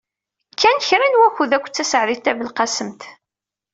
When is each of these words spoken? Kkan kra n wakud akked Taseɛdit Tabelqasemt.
Kkan 0.53 0.77
kra 0.87 1.07
n 1.07 1.19
wakud 1.19 1.51
akked 1.57 1.73
Taseɛdit 1.73 2.21
Tabelqasemt. 2.25 3.01